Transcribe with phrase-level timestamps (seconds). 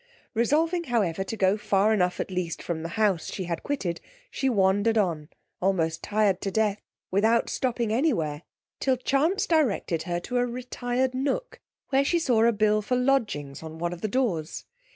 [0.33, 4.49] Resolving, however, to go far enough, at least, from the house she had quitted, she
[4.49, 5.29] wandered on,
[5.61, 6.81] almost tired to death,
[7.11, 8.41] without stopping any where,
[8.79, 11.59] till chance directed her to a retired nook,
[11.89, 14.65] where she saw a bill for lodgings on one of the doors.